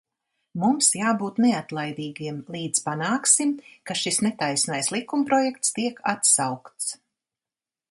[0.61, 3.53] Mums jābūt neatlaidīgiem, līdz panāksim,
[3.91, 6.93] ka šis netaisnais likumprojekts tiek atsaukts.